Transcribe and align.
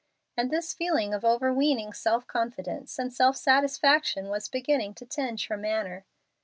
And 0.35 0.49
this 0.49 0.73
feeling 0.73 1.13
of 1.13 1.23
overweening 1.23 1.93
self 1.93 2.25
confidence 2.25 2.97
and 2.97 3.13
self 3.13 3.37
satisfaction 3.37 4.29
was 4.29 4.49
beginning 4.49 4.95
to 4.95 5.05
tinge 5.05 5.45
her 5.45 5.57
manner. 5.57 6.05